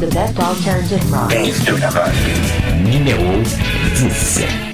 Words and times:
The 0.00 0.10
best 0.12 0.38
alternative 0.38 1.12
rock. 1.12 1.30
To 3.96 4.71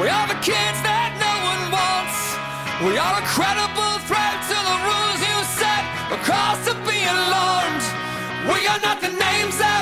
We 0.00 0.08
are 0.08 0.26
the 0.26 0.40
kids 0.40 0.80
that 0.80 1.12
no 1.20 1.34
one 1.44 1.76
wants. 1.76 2.16
We 2.80 2.96
are 2.96 3.20
a 3.20 3.24
credible 3.36 4.00
threat 4.08 4.40
to 4.48 4.56
the 4.56 4.76
rules 4.88 5.20
you 5.20 5.36
set. 5.60 5.84
No 6.08 6.16
cause 6.24 6.56
to 6.64 6.74
be 6.88 7.04
alarmed. 7.04 7.84
We 8.48 8.64
are 8.64 8.80
not 8.80 9.02
the 9.02 9.12
names 9.12 9.58
that. 9.58 9.79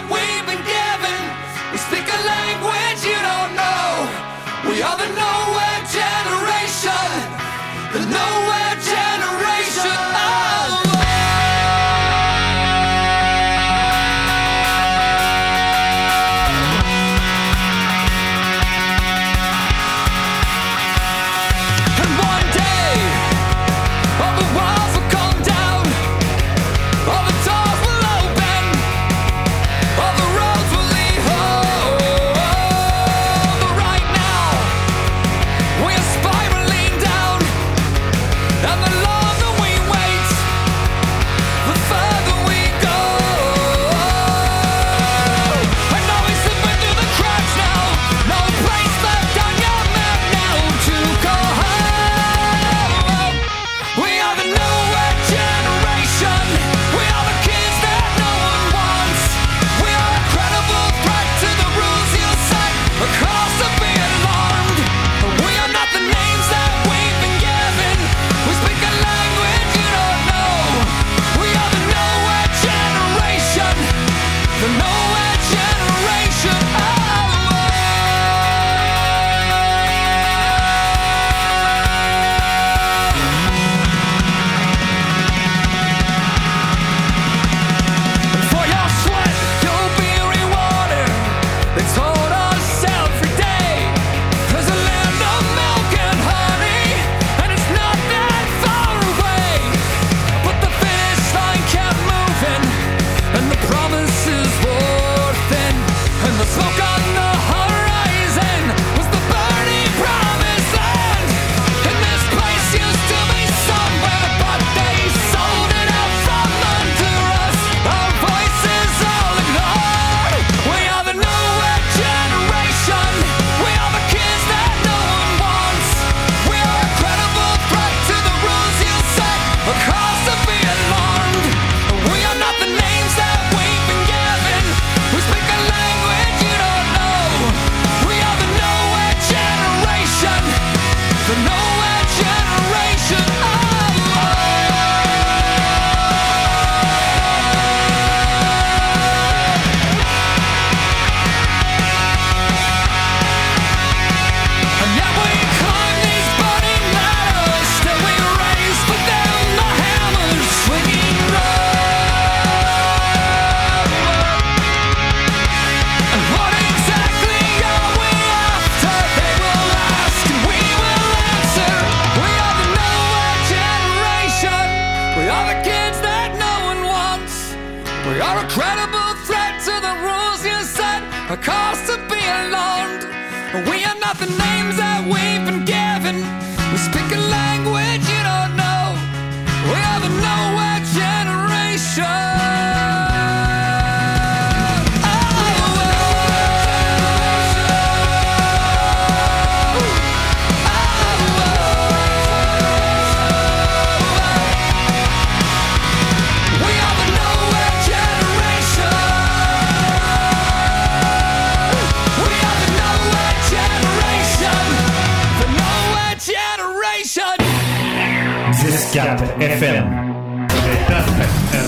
Gap 218.99 219.21
FM. 219.39 219.85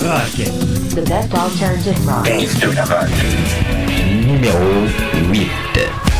Le. 0.01 0.45
The 0.93 1.01
best 1.07 1.33
alternative 1.33 2.05
rock. 2.05 2.27
Numéro 4.27 4.85
8. 5.31 6.10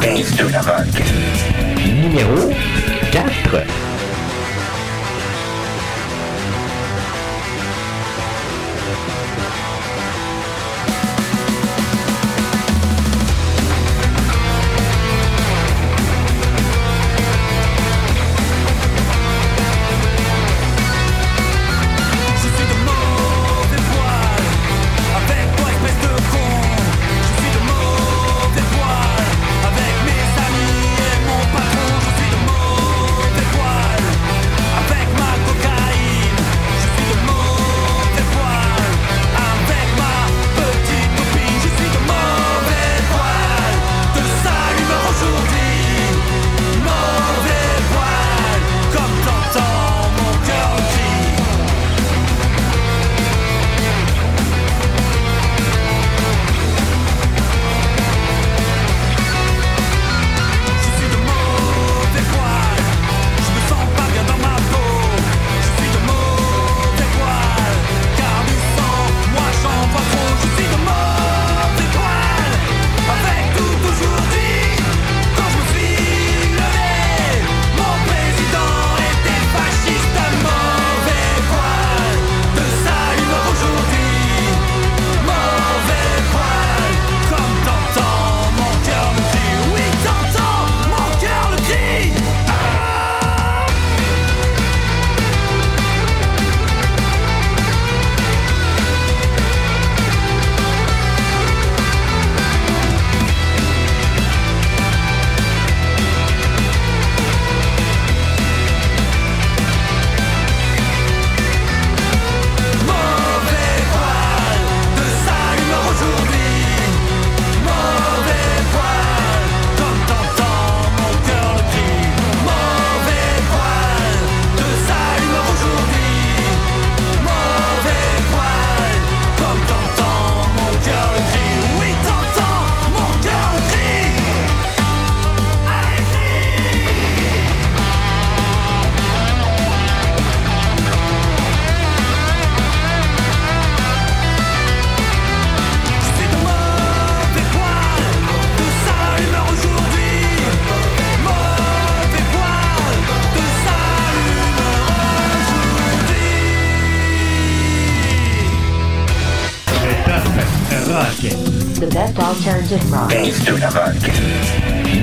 Base 0.00 0.36
to 0.36 0.48
Navarre. 0.50 1.05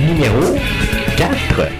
Numéro 0.05 0.59
4. 1.55 1.71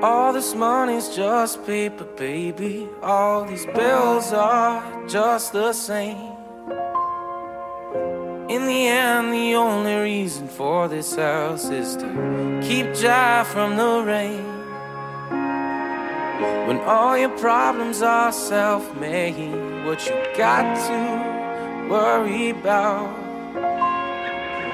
All 0.00 0.32
this 0.32 0.54
money's 0.54 1.08
just 1.08 1.66
paper, 1.66 2.04
baby. 2.16 2.88
All 3.02 3.44
these 3.44 3.66
bills 3.66 4.32
are 4.32 4.80
just 5.08 5.52
the 5.52 5.72
same. 5.72 6.36
In 8.48 8.66
the 8.66 8.86
end, 8.86 9.32
the 9.32 9.56
only 9.56 9.96
reason 9.96 10.46
for 10.46 10.86
this 10.86 11.16
house 11.16 11.68
is 11.68 11.96
to 11.96 12.60
keep 12.62 12.94
dry 12.94 13.42
from 13.42 13.76
the 13.76 14.04
rain. 14.06 14.46
When 16.68 16.78
all 16.86 17.18
your 17.18 17.36
problems 17.38 18.02
are 18.02 18.30
self 18.30 18.84
made, 19.00 19.84
what 19.84 20.06
you 20.06 20.14
got 20.36 20.76
to 20.86 21.88
worry 21.90 22.50
about 22.50 23.21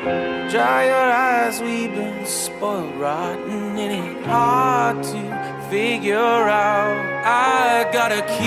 Dry 0.05 0.87
your 0.87 0.95
eyes, 0.95 1.61
we've 1.61 1.93
been 1.93 2.25
spoiled 2.25 2.95
rotten. 2.95 3.77
It 3.77 3.91
ain't 3.91 4.25
hard 4.25 5.03
to 5.03 5.67
figure 5.69 6.17
out. 6.17 6.97
I 7.27 7.91
got 7.93 8.13
a 8.13 8.23
key 8.23 8.47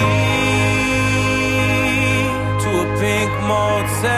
to 2.64 2.70
a 2.84 2.86
pink 3.02 3.32
motel. 3.52 4.12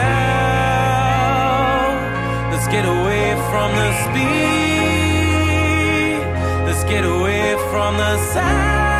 Let's 2.52 2.68
get 2.68 2.84
away 2.86 3.34
from 3.50 3.74
the 3.80 3.90
speed. 4.04 4.24
Let's 6.66 6.84
get 6.84 7.04
away 7.04 7.56
from 7.70 7.96
the 7.96 8.16
sound. 8.32 8.93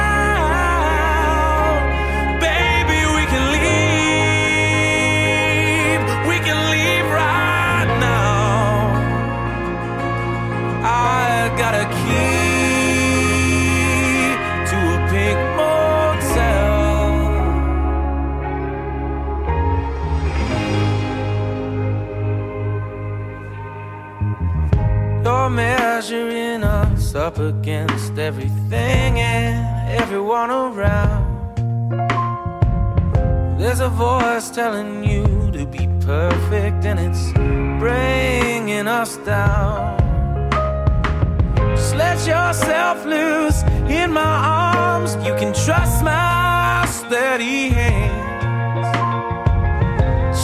Measuring 25.51 26.65
us 26.65 27.15
up 27.15 27.39
against 27.39 28.19
everything 28.19 29.21
and 29.21 29.91
everyone 29.91 30.51
around. 30.51 31.55
There's 33.59 33.81
a 33.81 33.89
voice 33.91 34.51
telling 34.51 35.05
you 35.05 35.51
to 35.53 35.67
be 35.67 35.87
perfect, 36.01 36.87
and 36.87 36.99
it's 36.99 37.31
bringing 37.79 38.89
us 38.89 39.17
down. 39.19 39.99
Just 41.77 41.95
let 41.95 42.27
yourself 42.27 43.05
loose 43.05 43.63
in 43.89 44.13
my 44.13 44.23
arms. 44.23 45.15
You 45.17 45.35
can 45.35 45.53
trust 45.53 46.03
my 46.03 46.87
steady 46.91 47.69
hands. 47.69 48.25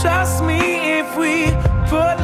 Trust 0.03 0.45
me 0.45 1.01
if 1.01 1.17
we 1.17 1.47
put 1.89 2.20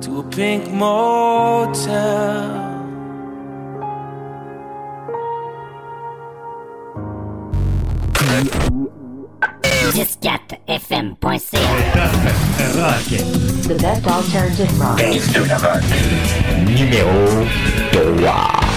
to 0.00 0.20
a 0.20 0.22
pink 0.22 0.70
motel. 0.72 1.80
Discatfm.ca 9.92 11.20
Rock. 12.78 13.04
The 13.68 13.74
best 13.80 14.06
alternative 14.06 14.80
rock. 14.80 15.00
Numéro 16.64 17.46
3. 17.92 18.69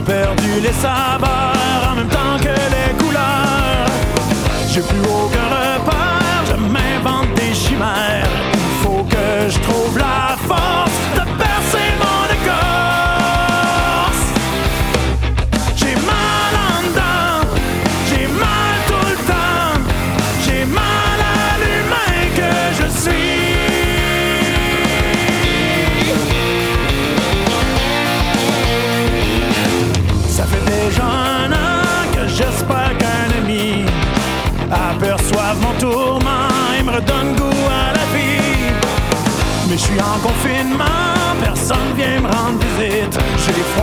J'ai 0.00 0.06
perdu 0.06 0.60
les 0.62 0.72
sabords 0.72 1.90
en 1.92 1.96
même 1.96 2.08
temps 2.08 2.38
que 2.38 2.48
les 2.48 2.96
couleurs. 3.04 3.86
J'ai 4.68 4.80
plus 4.80 5.09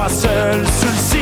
seul 0.09 0.65
sous 0.67 0.85
le 0.85 0.97
ciel. 0.97 1.16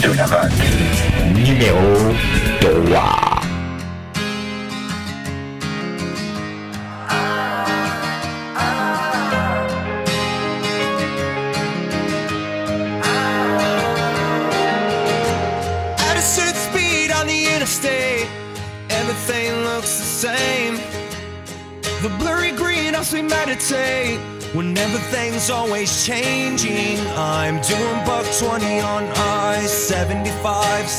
Estoy. 0.00 0.37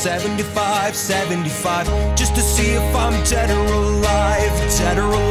75, 0.00 0.96
75, 0.96 2.16
just 2.16 2.34
to 2.34 2.40
see 2.40 2.70
if 2.70 2.96
I'm 2.96 3.22
dead 3.24 3.50
or 3.50 3.74
alive, 3.74 4.78
dead 4.78 4.96
or 4.96 5.02
alive. 5.02 5.29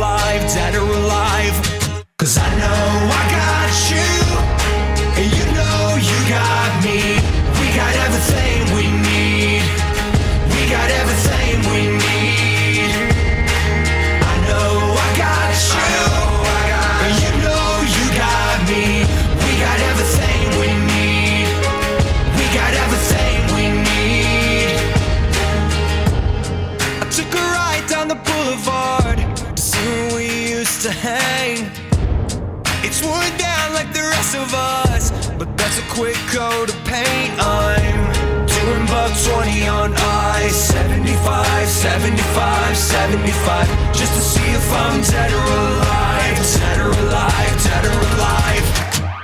75, 41.80 42.76
75, 42.76 43.96
just 43.96 44.14
to 44.14 44.20
see 44.20 44.52
if 44.52 44.74
I'm 44.74 45.02
dead 45.02 45.32
or 45.32 45.46
alive, 45.46 46.36
dead 46.60 46.78
or 46.78 46.92
alive, 46.92 47.64
dead 47.64 47.86
or 47.86 48.00
alive. 48.16 48.68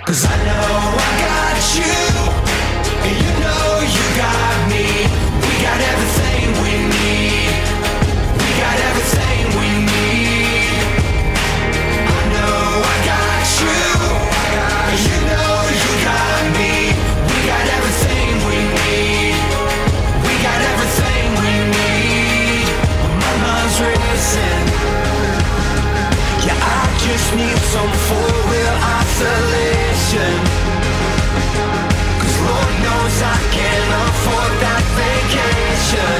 Cause 0.05 0.23
I 0.23 0.37
know 0.47 0.95
I 0.95 1.11
got 1.27 1.59
you, 1.75 1.99
and 3.03 3.15
you 3.21 3.31
know 3.41 3.44
need 27.35 27.59
some 27.75 27.91
four-wheel 28.07 28.75
isolation. 28.99 30.35
Cause 32.19 32.37
Lord 32.47 32.73
knows 32.85 33.15
I 33.35 33.39
can't 33.51 33.91
afford 34.07 34.53
that 34.63 34.83
vacation. 34.95 36.19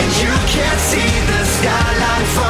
And 0.00 0.10
you 0.22 0.34
can't 0.50 0.80
see 0.90 1.10
the 1.30 1.40
skyline 1.46 2.26
from 2.34 2.49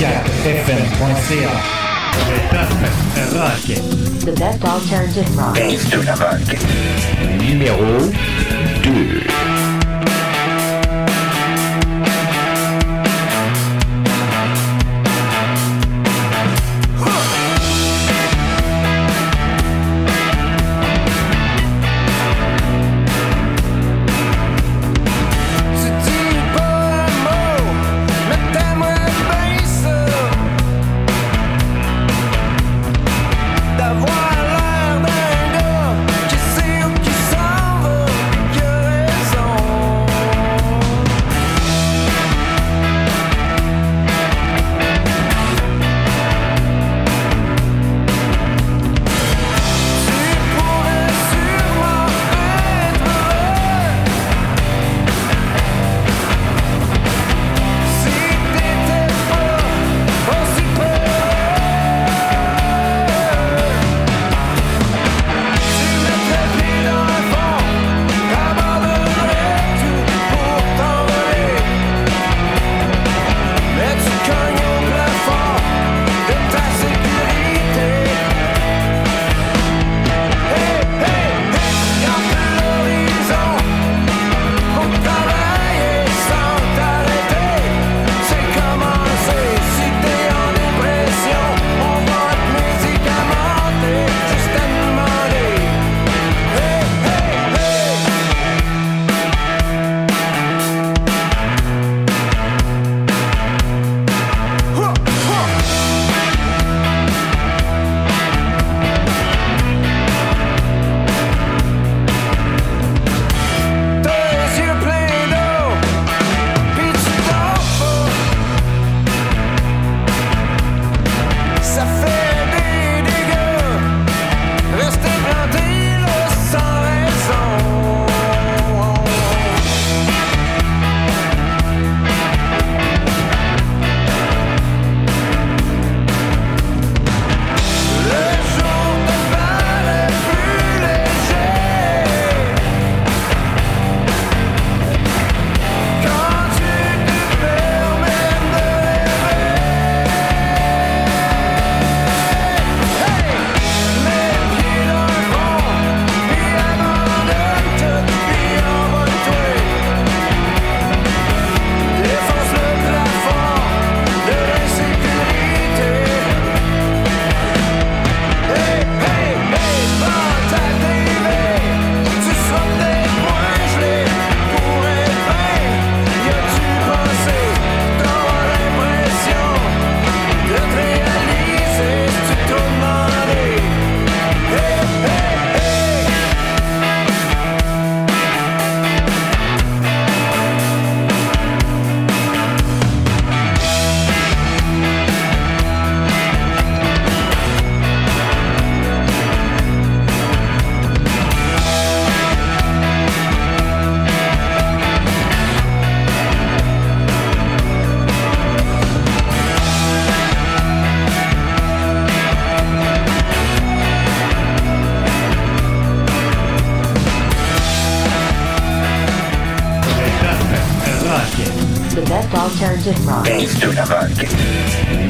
fm.ca. 0.00 1.50
Le 3.16 3.24
rock. 3.36 3.66
The 4.24 4.32
best 4.32 4.64
alternative 4.64 5.26
to 5.90 5.98
rock. 6.02 6.38
Numéro 7.40 7.98
2. 8.82 9.57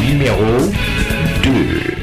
Numéro 0.01 0.71
2. 1.43 1.98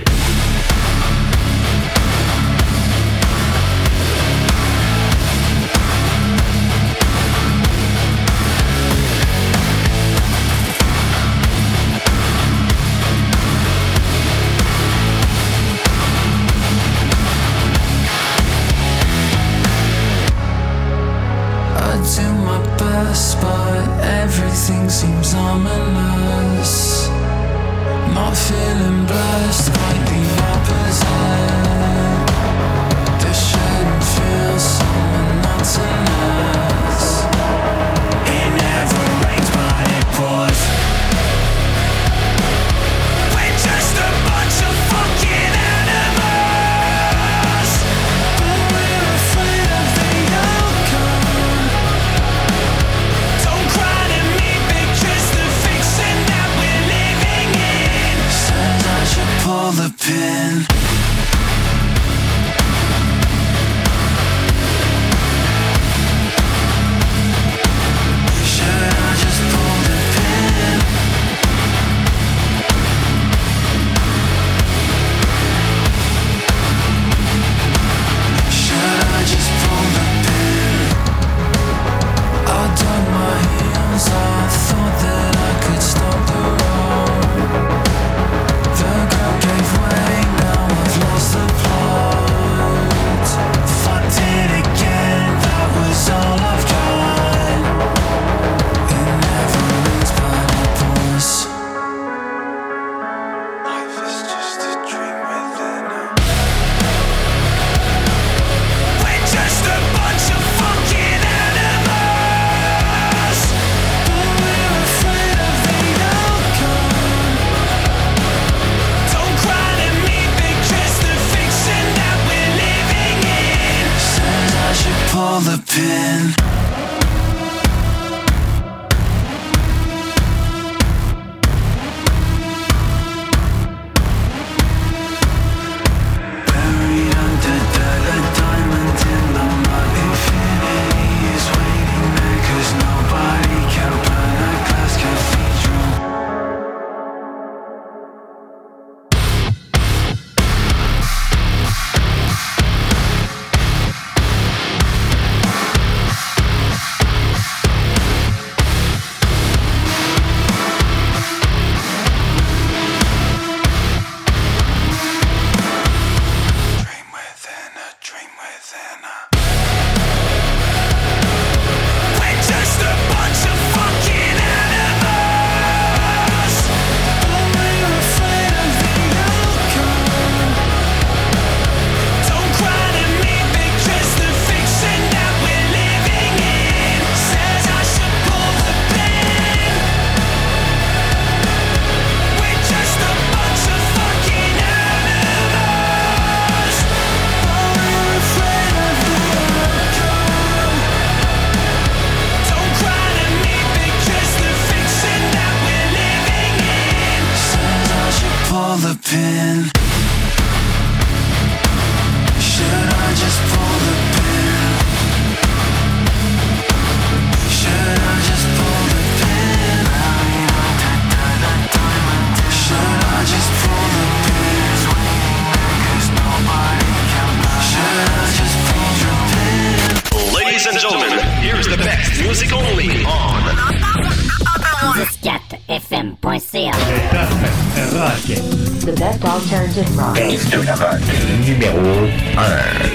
Rock. 240.64 241.01
Numéro 241.45 242.08
1. 242.38 242.95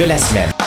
de 0.00 0.06
la 0.06 0.16
semaine. 0.16 0.59